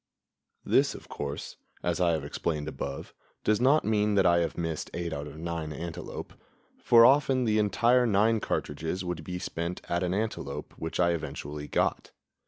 This, 0.65 0.95
of 0.95 1.07
course, 1.09 1.57
as 1.83 2.01
I 2.01 2.13
have 2.13 2.23
explained 2.25 2.67
above, 2.67 3.13
does 3.43 3.61
not 3.61 3.85
mean 3.85 4.15
that 4.15 4.25
I 4.25 4.39
have 4.39 4.57
missed 4.57 4.89
eight 4.95 5.13
out 5.13 5.27
of 5.27 5.37
nine 5.37 5.71
antelope, 5.71 6.33
for 6.81 7.05
often 7.05 7.43
the 7.45 7.59
entire 7.59 8.07
nine 8.07 8.39
cartridges 8.39 9.05
would 9.05 9.23
be 9.23 9.37
spent 9.37 9.79
at 9.87 10.01
an 10.01 10.15
antelope 10.15 10.73
which 10.75 10.99
I 10.99 11.11
eventually 11.11 11.67
got. 11.67 12.09